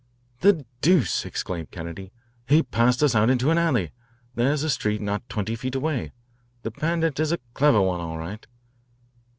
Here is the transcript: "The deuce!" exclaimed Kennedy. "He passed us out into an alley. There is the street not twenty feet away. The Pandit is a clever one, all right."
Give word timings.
"The 0.39 0.65
deuce!" 0.81 1.27
exclaimed 1.27 1.69
Kennedy. 1.69 2.11
"He 2.47 2.63
passed 2.63 3.03
us 3.03 3.13
out 3.13 3.29
into 3.29 3.51
an 3.51 3.59
alley. 3.59 3.91
There 4.33 4.51
is 4.51 4.63
the 4.63 4.69
street 4.71 4.99
not 4.99 5.29
twenty 5.29 5.55
feet 5.55 5.75
away. 5.75 6.11
The 6.63 6.71
Pandit 6.71 7.19
is 7.19 7.31
a 7.31 7.37
clever 7.53 7.81
one, 7.83 7.99
all 8.01 8.17
right." 8.17 8.47